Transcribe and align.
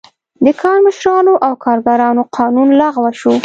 د 0.45 0.47
کارمشرانو 0.61 1.33
او 1.45 1.53
کارګرانو 1.65 2.21
قانون 2.37 2.67
لغوه 2.81 3.11
شو. 3.19 3.33